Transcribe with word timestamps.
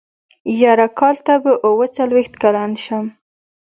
يره 0.61 0.87
کال 0.99 1.15
ته 1.25 1.33
به 1.43 1.51
اوه 1.67 1.85
څلوېښت 1.95 2.33
کلن 2.41 2.71
شم. 2.83 3.05